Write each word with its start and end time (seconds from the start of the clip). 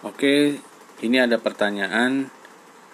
Oke, 0.00 0.56
ini 1.04 1.20
ada 1.20 1.36
pertanyaan. 1.36 2.32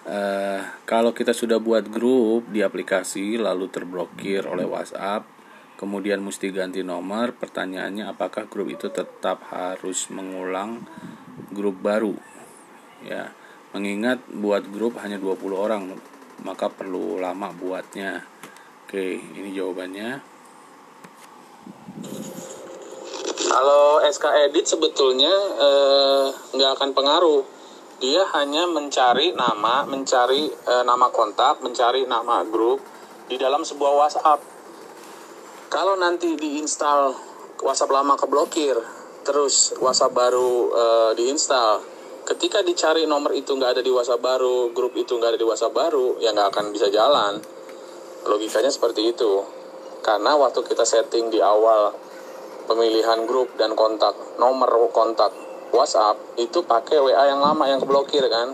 Uh, 0.03 0.59
kalau 0.83 1.15
kita 1.15 1.31
sudah 1.31 1.55
buat 1.55 1.87
grup 1.87 2.51
di 2.51 2.59
aplikasi 2.59 3.39
lalu 3.39 3.71
terblokir 3.71 4.43
oleh 4.43 4.67
WhatsApp, 4.67 5.23
kemudian 5.79 6.19
mesti 6.19 6.51
ganti 6.51 6.83
nomor, 6.83 7.31
pertanyaannya 7.39 8.11
apakah 8.11 8.51
grup 8.51 8.67
itu 8.67 8.91
tetap 8.91 9.39
harus 9.55 10.11
mengulang 10.11 10.83
grup 11.55 11.79
baru? 11.79 12.11
Ya, 13.07 13.31
mengingat 13.71 14.27
buat 14.27 14.67
grup 14.67 14.99
hanya 14.99 15.15
20 15.15 15.55
orang, 15.55 15.95
maka 16.43 16.67
perlu 16.67 17.23
lama 17.23 17.55
buatnya. 17.55 18.27
Oke, 18.83 19.15
ini 19.15 19.55
jawabannya. 19.55 20.36
Kalau 23.57 23.97
SK 24.05 24.21
Edit 24.45 24.69
sebetulnya 24.69 25.33
eh, 25.57 26.29
nggak 26.29 26.77
akan 26.77 26.93
pengaruh. 26.93 27.41
Dia 27.97 28.21
hanya 28.37 28.69
mencari 28.69 29.33
nama, 29.33 29.81
mencari 29.81 30.45
eh, 30.45 30.83
nama 30.85 31.09
kontak, 31.09 31.65
mencari 31.65 32.05
nama 32.05 32.45
grup 32.45 32.77
di 33.25 33.33
dalam 33.41 33.65
sebuah 33.65 33.97
WhatsApp. 33.97 34.45
Kalau 35.73 35.97
nanti 35.97 36.37
diinstal 36.37 37.17
WhatsApp 37.65 37.97
lama 37.97 38.13
keblokir, 38.13 38.77
terus 39.25 39.73
WhatsApp 39.81 40.13
baru 40.13 40.69
eh, 40.77 41.11
diinstal, 41.17 41.81
ketika 42.29 42.61
dicari 42.61 43.09
nomor 43.09 43.33
itu 43.33 43.57
nggak 43.57 43.73
ada 43.73 43.81
di 43.81 43.89
WhatsApp 43.89 44.21
baru, 44.21 44.69
grup 44.69 44.93
itu 44.93 45.17
nggak 45.17 45.33
ada 45.33 45.39
di 45.41 45.47
WhatsApp 45.49 45.73
baru, 45.73 46.21
ya 46.21 46.29
nggak 46.29 46.53
akan 46.53 46.69
bisa 46.69 46.93
jalan. 46.93 47.41
Logikanya 48.21 48.69
seperti 48.69 49.17
itu. 49.17 49.41
Karena 50.05 50.37
waktu 50.37 50.61
kita 50.61 50.85
setting 50.85 51.33
di 51.33 51.41
awal 51.41 52.05
pemilihan 52.67 53.23
grup 53.23 53.55
dan 53.55 53.73
kontak 53.73 54.13
nomor 54.37 54.69
kontak 54.91 55.31
WhatsApp 55.71 56.37
itu 56.39 56.63
pakai 56.63 56.99
WA 56.99 57.31
yang 57.31 57.39
lama 57.39 57.63
yang 57.67 57.79
keblokir 57.79 58.23
kan? 58.27 58.53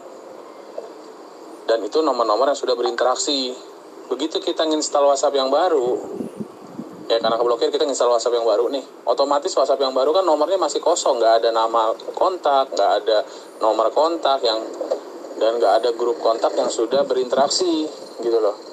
Dan 1.66 1.80
itu 1.82 2.00
nomor-nomor 2.06 2.50
yang 2.54 2.60
sudah 2.60 2.78
berinteraksi. 2.78 3.54
Begitu 4.08 4.38
kita 4.38 4.70
nginstal 4.70 5.04
WhatsApp 5.10 5.34
yang 5.34 5.50
baru 5.50 6.22
ya 7.04 7.20
karena 7.20 7.36
keblokir 7.36 7.68
kita 7.68 7.84
nginstal 7.84 8.14
WhatsApp 8.14 8.38
yang 8.38 8.46
baru 8.46 8.70
nih. 8.70 8.84
Otomatis 9.10 9.52
WhatsApp 9.58 9.82
yang 9.82 9.94
baru 9.98 10.14
kan 10.14 10.24
nomornya 10.24 10.62
masih 10.62 10.80
kosong. 10.80 11.18
Nggak 11.18 11.44
ada 11.44 11.50
nama 11.50 11.92
kontak 12.14 12.72
nggak 12.72 12.92
ada 13.04 13.18
nomor 13.60 13.90
kontak 13.92 14.40
yang 14.46 14.62
dan 15.42 15.58
nggak 15.58 15.84
ada 15.84 15.90
grup 15.98 16.22
kontak 16.22 16.54
yang 16.54 16.70
sudah 16.70 17.04
berinteraksi 17.04 17.90
gitu 18.22 18.40
loh 18.40 18.73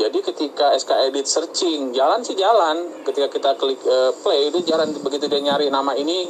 jadi 0.00 0.16
ketika 0.24 0.72
SK 0.80 1.12
Edit 1.12 1.28
searching, 1.28 1.92
jalan 1.92 2.24
sih 2.24 2.32
jalan. 2.32 3.04
Ketika 3.04 3.28
kita 3.28 3.50
klik 3.60 3.84
uh, 3.84 4.08
play 4.24 4.48
itu 4.48 4.64
jalan 4.64 4.96
begitu 4.96 5.28
dia 5.28 5.44
nyari 5.44 5.68
nama 5.68 5.92
ini, 5.92 6.24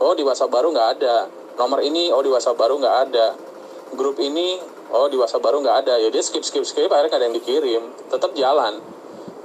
oh 0.00 0.16
di 0.16 0.24
WhatsApp 0.24 0.48
baru 0.48 0.72
nggak 0.72 0.88
ada. 0.96 1.28
Nomor 1.60 1.84
ini, 1.84 2.08
oh 2.08 2.24
di 2.24 2.32
WhatsApp 2.32 2.56
baru 2.56 2.80
nggak 2.80 2.96
ada. 3.04 3.36
Grup 3.92 4.16
ini, 4.24 4.56
oh 4.96 5.04
di 5.12 5.20
WhatsApp 5.20 5.44
baru 5.44 5.60
nggak 5.60 5.76
ada. 5.84 6.00
Ya 6.00 6.08
dia 6.08 6.24
skip 6.24 6.40
skip 6.40 6.64
skip, 6.64 6.88
akhirnya 6.88 7.20
ada 7.20 7.28
yang 7.28 7.36
dikirim. 7.36 7.92
Tetap 8.08 8.32
jalan. 8.32 8.80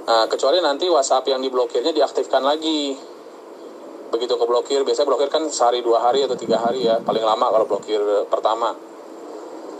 Nah, 0.08 0.24
kecuali 0.24 0.56
nanti 0.64 0.88
WhatsApp 0.88 1.28
yang 1.28 1.44
diblokirnya 1.44 1.92
diaktifkan 1.92 2.40
lagi. 2.48 2.96
Begitu 4.08 4.40
keblokir, 4.40 4.88
biasanya 4.88 5.04
blokir 5.04 5.28
kan 5.28 5.44
sehari 5.52 5.84
dua 5.84 6.00
hari 6.00 6.24
atau 6.24 6.32
tiga 6.32 6.56
hari 6.64 6.88
ya, 6.88 6.96
paling 7.04 7.20
lama 7.20 7.52
kalau 7.52 7.68
blokir 7.68 8.00
pertama. 8.32 8.72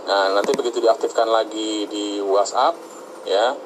Nah, 0.05 0.37
nanti 0.37 0.53
begitu 0.53 0.85
diaktifkan 0.85 1.33
lagi 1.33 1.89
di 1.89 2.21
WhatsApp, 2.21 2.77
ya 3.25 3.57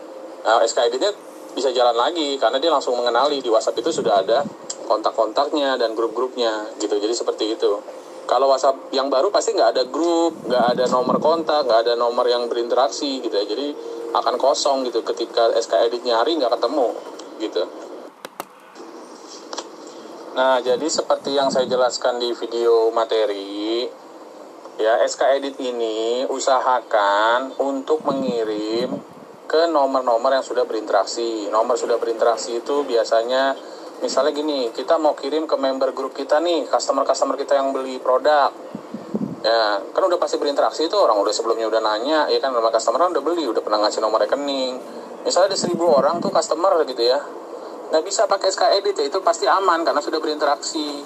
Nah, 0.41 0.65
SKID-nya 0.65 1.11
bisa 1.53 1.69
jalan 1.75 1.97
lagi 1.97 2.39
karena 2.39 2.57
dia 2.63 2.71
langsung 2.71 2.95
mengenali 2.97 3.43
di 3.43 3.51
WhatsApp 3.51 3.83
itu 3.83 3.91
sudah 3.91 4.23
ada 4.23 4.47
kontak-kontaknya 4.87 5.77
dan 5.77 5.95
grup-grupnya 5.95 6.71
gitu. 6.79 6.97
Jadi 6.97 7.15
seperti 7.15 7.55
itu. 7.59 7.79
Kalau 8.25 8.47
WhatsApp 8.47 8.95
yang 8.95 9.11
baru 9.11 9.29
pasti 9.35 9.53
nggak 9.55 9.71
ada 9.75 9.83
grup, 9.91 10.47
nggak 10.47 10.79
ada 10.79 10.85
nomor 10.87 11.19
kontak, 11.19 11.67
nggak 11.67 11.91
ada 11.91 11.95
nomor 11.99 12.27
yang 12.31 12.47
berinteraksi 12.47 13.19
gitu 13.19 13.35
ya. 13.35 13.45
Jadi 13.47 13.75
akan 14.11 14.35
kosong 14.39 14.87
gitu 14.87 15.03
ketika 15.03 15.51
SKID 15.59 16.07
nyari 16.07 16.39
nggak 16.39 16.55
ketemu 16.55 16.89
gitu. 17.43 17.63
Nah, 20.31 20.63
jadi 20.63 20.87
seperti 20.87 21.35
yang 21.35 21.51
saya 21.51 21.67
jelaskan 21.67 22.23
di 22.23 22.31
video 22.39 22.95
materi, 22.95 23.83
ya 24.79 25.03
SK 25.03 25.43
Edit 25.43 25.59
ini 25.59 26.23
usahakan 26.31 27.59
untuk 27.59 28.07
mengirim 28.07 28.95
ke 29.51 29.67
nomor-nomor 29.67 30.31
yang 30.31 30.47
sudah 30.47 30.63
berinteraksi. 30.63 31.51
Nomor 31.51 31.75
sudah 31.75 31.99
berinteraksi 31.99 32.63
itu 32.63 32.87
biasanya 32.87 33.59
misalnya 33.99 34.31
gini, 34.31 34.71
kita 34.71 34.95
mau 35.03 35.19
kirim 35.19 35.51
ke 35.51 35.59
member 35.59 35.91
grup 35.91 36.15
kita 36.15 36.39
nih, 36.39 36.71
customer-customer 36.71 37.35
kita 37.35 37.59
yang 37.59 37.75
beli 37.75 37.99
produk. 37.99 38.55
Ya, 39.43 39.83
kan 39.83 40.03
udah 40.07 40.21
pasti 40.23 40.39
berinteraksi 40.39 40.87
itu 40.87 40.95
orang 40.95 41.19
udah 41.19 41.35
sebelumnya 41.35 41.67
udah 41.67 41.83
nanya, 41.83 42.31
ya 42.31 42.39
kan 42.39 42.55
nama 42.55 42.71
customer 42.71 43.03
kan 43.03 43.11
udah 43.11 43.25
beli, 43.27 43.43
udah 43.51 43.59
pernah 43.59 43.83
ngasih 43.83 43.99
nomor 43.99 44.23
rekening. 44.23 44.79
Misalnya 45.27 45.51
ada 45.53 45.59
seribu 45.59 45.91
orang 45.91 46.23
tuh 46.23 46.31
customer 46.31 46.87
gitu 46.87 47.03
ya, 47.03 47.19
nggak 47.91 48.05
bisa 48.07 48.31
pakai 48.31 48.55
SK 48.55 48.63
Edit 48.79 48.95
ya 49.03 49.05
itu 49.11 49.19
pasti 49.19 49.51
aman 49.51 49.83
karena 49.83 49.99
sudah 49.99 50.23
berinteraksi 50.23 51.03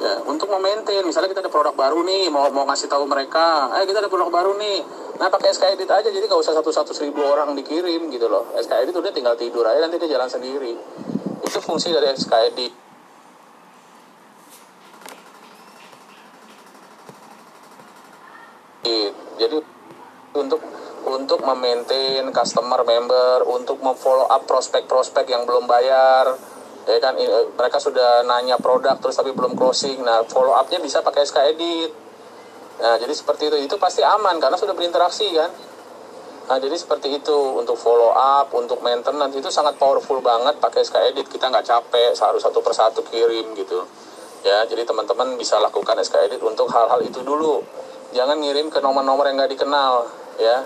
ya 0.00 0.14
untuk 0.26 0.50
memaintain. 0.50 1.04
Misalnya 1.06 1.30
kita 1.30 1.42
ada 1.44 1.52
produk 1.52 1.74
baru 1.74 2.02
nih 2.02 2.32
mau 2.32 2.48
mau 2.50 2.64
ngasih 2.66 2.88
tahu 2.90 3.06
mereka 3.06 3.70
eh 3.78 3.86
kita 3.86 4.02
ada 4.02 4.10
produk 4.10 4.30
baru 4.30 4.56
nih. 4.58 4.78
Nah 5.20 5.30
pakai 5.30 5.54
SK 5.54 5.78
Edit 5.78 5.90
aja 5.90 6.08
jadi 6.10 6.26
gak 6.26 6.40
usah 6.40 6.54
satu 6.54 6.74
satu 6.74 6.90
seribu 6.90 7.22
orang 7.22 7.54
dikirim 7.54 8.10
gitu 8.10 8.26
loh. 8.26 8.50
SK 8.58 8.86
Edit 8.86 8.94
udah 8.98 9.12
tinggal 9.14 9.38
tidur 9.38 9.62
aja 9.62 9.84
nanti 9.84 10.00
dia 10.02 10.18
jalan 10.18 10.26
sendiri. 10.26 10.74
Itu 11.44 11.58
fungsi 11.62 11.94
dari 11.94 12.10
SK 12.14 12.32
Edit. 12.50 12.72
Jadi 19.34 19.58
untuk 20.34 20.60
untuk 21.04 21.40
memaintain 21.44 22.24
customer 22.32 22.80
member 22.86 23.44
untuk 23.44 23.82
memfollow 23.82 24.30
up 24.30 24.48
prospek-prospek 24.48 25.28
yang 25.28 25.44
belum 25.44 25.68
bayar 25.68 26.32
ya 26.84 27.00
kan 27.00 27.16
mereka 27.56 27.80
sudah 27.80 28.28
nanya 28.28 28.60
produk 28.60 29.00
terus 29.00 29.16
tapi 29.16 29.32
belum 29.32 29.56
closing. 29.56 30.04
Nah 30.04 30.20
follow 30.28 30.52
upnya 30.52 30.80
bisa 30.80 31.00
pakai 31.00 31.24
SK 31.24 31.38
Edit. 31.56 31.90
Nah 32.80 33.00
jadi 33.00 33.12
seperti 33.16 33.48
itu. 33.48 33.56
Itu 33.64 33.76
pasti 33.80 34.04
aman 34.04 34.36
karena 34.36 34.56
sudah 34.60 34.76
berinteraksi 34.76 35.32
kan? 35.32 35.50
Nah 36.52 36.56
jadi 36.60 36.76
seperti 36.76 37.16
itu. 37.16 37.38
Untuk 37.56 37.80
follow 37.80 38.12
up 38.12 38.52
untuk 38.52 38.84
maintenance 38.84 39.32
itu 39.32 39.48
sangat 39.48 39.80
powerful 39.80 40.20
banget 40.20 40.60
pakai 40.60 40.84
SK 40.84 40.96
Edit. 41.16 41.26
Kita 41.32 41.48
nggak 41.48 41.64
capek 41.64 42.12
harus 42.20 42.40
satu 42.44 42.60
persatu 42.60 43.00
kirim 43.08 43.56
gitu. 43.56 43.88
Ya 44.44 44.68
jadi 44.68 44.84
teman-teman 44.84 45.40
bisa 45.40 45.56
lakukan 45.56 45.96
SK 46.04 46.28
Edit 46.28 46.40
untuk 46.44 46.68
hal-hal 46.68 47.00
itu 47.00 47.24
dulu. 47.24 47.64
Jangan 48.12 48.36
ngirim 48.38 48.68
ke 48.68 48.78
nomor-nomor 48.84 49.24
yang 49.24 49.40
nggak 49.40 49.56
dikenal 49.56 50.04
ya. 50.36 50.60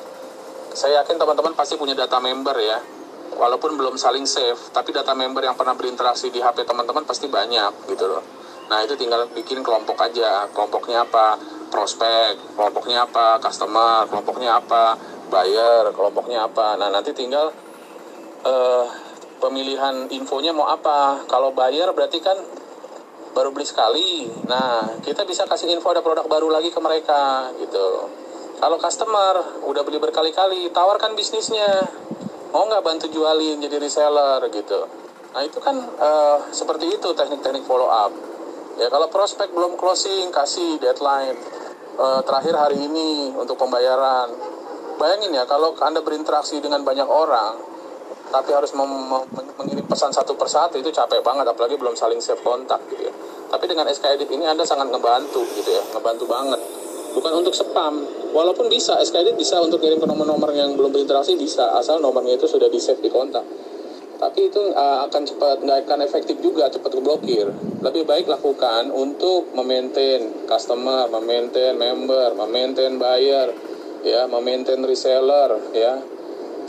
Saya 0.75 1.01
yakin 1.03 1.15
teman-teman 1.15 1.55
pasti 1.55 1.79
punya 1.79 1.95
data 1.95 2.19
member 2.19 2.59
ya 2.59 2.98
walaupun 3.39 3.79
belum 3.79 3.95
saling 3.95 4.27
save 4.27 4.59
tapi 4.75 4.91
data 4.91 5.15
member 5.15 5.47
yang 5.47 5.55
pernah 5.55 5.79
berinteraksi 5.79 6.29
di 6.35 6.43
HP 6.43 6.67
teman-teman 6.67 7.07
pasti 7.07 7.31
banyak 7.31 7.89
gitu 7.89 8.05
loh. 8.11 8.23
Nah 8.69 8.85
itu 8.85 8.99
tinggal 8.99 9.31
bikin 9.33 9.63
kelompok 9.65 9.97
aja. 10.03 10.45
Kelompoknya 10.53 11.07
apa? 11.07 11.39
Prospek 11.71 12.59
kelompoknya 12.59 13.07
apa? 13.07 13.39
Customer 13.39 14.05
kelompoknya 14.11 14.59
apa? 14.59 14.99
Buyer 15.31 15.95
kelompoknya 15.95 16.51
apa? 16.51 16.77
Nah 16.77 16.91
nanti 16.91 17.15
tinggal 17.15 17.55
uh, 18.45 18.85
pemilihan 19.39 20.11
infonya 20.11 20.53
mau 20.53 20.69
apa? 20.69 21.25
Kalau 21.31 21.55
buyer 21.55 21.89
berarti 21.95 22.19
kan 22.21 22.37
baru 23.33 23.55
beli 23.55 23.65
sekali. 23.65 24.27
Nah 24.51 24.99
kita 25.01 25.23
bisa 25.23 25.47
kasih 25.47 25.71
info 25.73 25.95
ada 25.95 26.03
produk 26.03 26.27
baru 26.27 26.51
lagi 26.51 26.75
ke 26.75 26.81
mereka 26.83 27.55
gitu. 27.57 28.11
Kalau 28.59 28.75
customer 28.83 29.63
udah 29.71 29.83
beli 29.87 30.03
berkali-kali 30.03 30.75
tawarkan 30.75 31.15
bisnisnya 31.15 31.87
mau 32.53 32.65
nggak 32.65 32.85
bantu 32.85 33.07
jualin 33.13 33.61
jadi 33.61 33.77
reseller 33.77 34.41
gitu? 34.53 34.89
Nah 35.35 35.43
itu 35.45 35.59
kan 35.61 35.77
uh, 35.77 36.39
seperti 36.49 36.89
itu 36.97 37.09
teknik-teknik 37.13 37.65
follow 37.69 37.89
up 37.89 38.11
ya 38.79 38.87
kalau 38.87 39.11
prospek 39.11 39.51
belum 39.51 39.75
closing 39.75 40.31
kasih 40.31 40.79
deadline 40.79 41.35
uh, 41.99 42.23
terakhir 42.23 42.55
hari 42.55 42.79
ini 42.79 43.35
untuk 43.35 43.59
pembayaran. 43.59 44.31
Bayangin 44.99 45.31
ya 45.31 45.47
kalau 45.47 45.79
anda 45.79 46.03
berinteraksi 46.03 46.59
dengan 46.59 46.83
banyak 46.83 47.07
orang 47.07 47.55
tapi 48.29 48.53
harus 48.53 48.77
mengirim 48.77 49.89
pesan 49.89 50.13
satu 50.13 50.37
persatu 50.37 50.77
itu 50.77 50.93
capek 50.93 51.25
banget 51.25 51.49
apalagi 51.49 51.81
belum 51.81 51.97
saling 51.97 52.21
save 52.21 52.43
kontak 52.43 52.83
gitu 52.93 53.09
ya. 53.09 53.13
Tapi 53.49 53.65
dengan 53.65 53.89
SK 53.89 54.19
Edit 54.19 54.29
ini 54.29 54.45
anda 54.45 54.67
sangat 54.67 54.91
ngebantu 54.91 55.41
gitu 55.55 55.71
ya 55.71 55.83
ngebantu 55.95 56.25
banget 56.29 56.61
bukan 57.13 57.33
untuk 57.41 57.55
spam. 57.55 58.05
Walaupun 58.33 58.69
bisa 58.69 58.97
SKD 59.01 59.35
bisa 59.39 59.61
untuk 59.61 59.81
kirim 59.81 59.97
ke 59.97 60.07
nomor-nomor 60.07 60.53
yang 60.53 60.77
belum 60.77 60.93
berinteraksi 60.93 61.39
bisa. 61.39 61.73
Asal 61.77 62.03
nomornya 62.03 62.37
itu 62.37 62.45
sudah 62.45 62.69
di 62.69 62.77
save 62.77 63.01
di 63.01 63.09
kontak. 63.09 63.45
Tapi 64.19 64.51
itu 64.51 64.75
uh, 64.75 65.07
akan 65.07 65.23
cepat 65.23 65.63
nggak 65.63 65.87
akan 65.87 66.03
efektif 66.03 66.43
juga 66.43 66.67
cepat 66.67 66.99
keblokir. 66.99 67.49
Lebih 67.81 68.03
baik 68.03 68.27
lakukan 68.27 68.91
untuk 68.91 69.55
memaintain 69.55 70.45
customer 70.51 71.07
memaintain 71.07 71.79
member 71.79 72.35
memaintain 72.35 72.99
buyer 72.99 73.55
ya 74.03 74.27
memaintain 74.27 74.83
reseller 74.83 75.55
ya. 75.71 76.03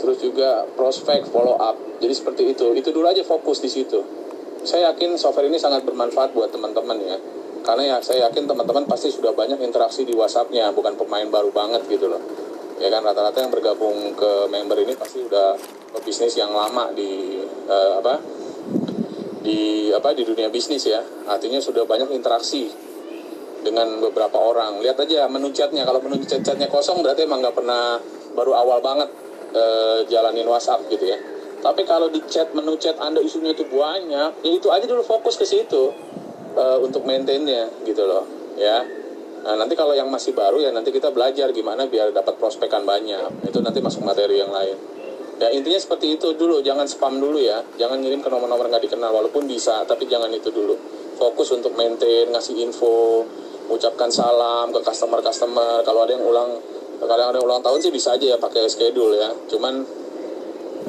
Terus 0.00 0.16
juga 0.22 0.64
prospek 0.78 1.28
follow 1.28 1.58
up. 1.58 1.76
Jadi 2.00 2.14
seperti 2.14 2.42
itu. 2.56 2.72
Itu 2.72 2.94
dulu 2.94 3.04
aja 3.10 3.20
fokus 3.26 3.60
di 3.60 3.68
situ 3.68 4.19
saya 4.64 4.92
yakin 4.92 5.16
software 5.16 5.48
ini 5.48 5.56
sangat 5.56 5.84
bermanfaat 5.88 6.36
buat 6.36 6.52
teman-teman 6.52 6.96
ya. 7.00 7.16
Karena 7.60 7.96
ya 7.96 7.96
saya 8.00 8.28
yakin 8.28 8.48
teman-teman 8.48 8.88
pasti 8.88 9.12
sudah 9.12 9.36
banyak 9.36 9.60
interaksi 9.60 10.08
di 10.08 10.16
WhatsAppnya 10.16 10.72
bukan 10.72 10.96
pemain 10.96 11.28
baru 11.28 11.52
banget 11.52 11.84
gitu 11.88 12.08
loh. 12.08 12.20
Ya 12.80 12.88
kan 12.88 13.04
rata-rata 13.04 13.44
yang 13.44 13.52
bergabung 13.52 14.16
ke 14.16 14.48
member 14.48 14.80
ini 14.80 14.96
pasti 14.96 15.20
udah 15.20 15.56
bisnis 16.00 16.32
yang 16.40 16.56
lama 16.56 16.88
di 16.96 17.36
uh, 17.68 18.00
apa 18.00 18.16
di 19.44 19.92
apa 19.92 20.16
di 20.16 20.24
dunia 20.24 20.48
bisnis 20.48 20.88
ya. 20.88 21.04
Artinya 21.28 21.60
sudah 21.60 21.84
banyak 21.84 22.08
interaksi 22.16 22.72
dengan 23.60 24.00
beberapa 24.00 24.40
orang. 24.40 24.80
Lihat 24.80 24.96
aja 25.04 25.28
menu 25.28 25.52
chatnya. 25.52 25.84
Kalau 25.84 26.00
menu 26.00 26.24
chat 26.24 26.40
chatnya 26.40 26.72
kosong 26.72 27.04
berarti 27.04 27.28
emang 27.28 27.44
nggak 27.44 27.56
pernah 27.60 28.00
baru 28.32 28.56
awal 28.56 28.80
banget 28.80 29.12
uh, 29.52 30.00
jalanin 30.08 30.48
WhatsApp 30.48 30.88
gitu 30.88 31.04
ya 31.12 31.29
tapi 31.60 31.84
kalau 31.84 32.08
di 32.08 32.20
chat 32.28 32.52
menu 32.56 32.76
chat 32.80 32.96
anda 32.96 33.20
isunya 33.20 33.52
itu 33.52 33.68
banyak 33.68 34.30
ya 34.40 34.50
itu 34.50 34.68
aja 34.72 34.84
dulu 34.88 35.04
fokus 35.04 35.36
ke 35.36 35.44
situ 35.44 35.92
uh, 36.56 36.78
untuk 36.80 37.04
maintainnya 37.04 37.68
gitu 37.84 38.04
loh 38.04 38.40
ya. 38.60 38.84
Nah 39.40 39.56
nanti 39.56 39.72
kalau 39.72 39.96
yang 39.96 40.12
masih 40.12 40.36
baru 40.36 40.60
ya 40.60 40.68
nanti 40.68 40.92
kita 40.92 41.08
belajar 41.08 41.48
gimana 41.56 41.88
biar 41.88 42.12
dapat 42.12 42.36
prospekan 42.36 42.84
banyak. 42.84 43.48
Itu 43.48 43.64
nanti 43.64 43.80
masuk 43.80 44.04
materi 44.04 44.36
yang 44.36 44.52
lain. 44.52 44.76
Ya 45.40 45.48
intinya 45.48 45.80
seperti 45.80 46.20
itu 46.20 46.36
dulu 46.36 46.60
jangan 46.60 46.84
spam 46.84 47.16
dulu 47.16 47.40
ya. 47.40 47.64
Jangan 47.80 48.04
ngirim 48.04 48.20
ke 48.20 48.28
nomor-nomor 48.28 48.68
nggak 48.68 48.84
dikenal 48.84 49.08
walaupun 49.08 49.48
bisa 49.48 49.80
tapi 49.88 50.04
jangan 50.04 50.28
itu 50.28 50.52
dulu. 50.52 50.76
Fokus 51.16 51.56
untuk 51.56 51.72
maintain 51.72 52.28
ngasih 52.28 52.60
info 52.60 53.24
ucapkan 53.72 54.12
salam 54.12 54.68
ke 54.74 54.82
customer 54.84 55.22
customer 55.24 55.80
kalau 55.86 56.04
ada 56.04 56.12
yang 56.12 56.26
ulang 56.26 56.58
kalau 57.00 57.16
ada 57.16 57.38
yang 57.40 57.46
ulang 57.48 57.64
tahun 57.64 57.80
sih 57.80 57.88
bisa 57.88 58.20
aja 58.20 58.36
ya 58.36 58.36
pakai 58.36 58.68
schedule 58.68 59.16
ya. 59.16 59.32
Cuman 59.48 59.80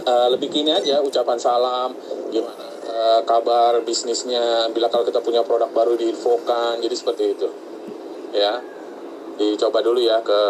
uh, 0.06 0.28
lebih 0.34 0.50
kini 0.50 0.72
aja 0.74 1.00
ucapan 1.02 1.38
salam 1.38 1.94
gimana 2.30 2.66
uh, 2.88 3.22
kabar 3.24 3.82
bisnisnya 3.86 4.70
bila 4.74 4.90
kalau 4.90 5.06
kita 5.06 5.22
punya 5.22 5.42
produk 5.46 5.70
baru 5.72 5.94
diinfokan 5.98 6.82
jadi 6.82 6.96
seperti 6.96 7.24
itu. 7.38 7.48
Ya 8.32 8.64
dicoba 9.38 9.82
dulu 9.82 10.00
ya 10.02 10.22
ke 10.22 10.42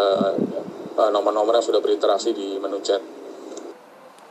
uh, 0.96 1.10
nomor-nomor 1.10 1.56
yang 1.56 1.64
sudah 1.64 1.80
berinteraksi 1.80 2.36
di 2.36 2.60
menu 2.60 2.78
chat 2.84 3.00